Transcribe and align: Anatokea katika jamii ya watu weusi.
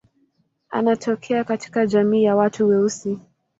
Anatokea 0.69 1.43
katika 1.43 1.85
jamii 1.87 2.23
ya 2.23 2.35
watu 2.35 2.67
weusi. 2.67 3.19